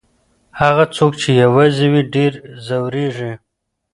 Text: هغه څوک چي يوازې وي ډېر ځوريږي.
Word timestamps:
هغه 0.59 0.83
څوک 0.95 1.13
چي 1.21 1.29
يوازې 1.43 1.85
وي 1.93 2.03
ډېر 2.13 2.31
ځوريږي. 2.65 3.31